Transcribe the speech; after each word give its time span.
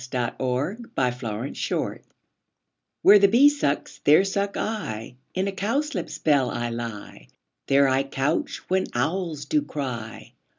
Fairy 0.01 0.31
Land 0.41 0.87
iv 0.97 1.99
WHERE 3.03 3.19
the 3.19 3.27
bee 3.27 3.49
sucks, 3.49 3.99
there 4.03 4.23
suck 4.23 4.57
I: 4.57 5.15
In 5.35 5.47
a 5.47 5.51
cowslip's 5.51 6.17
bell 6.17 6.49
I 6.49 6.69
lie; 6.71 7.27
There 7.67 7.87
I 7.87 8.01
couch 8.01 8.67
when 8.67 8.87
owls 8.95 9.45
do 9.45 9.61
cry. 9.61 10.33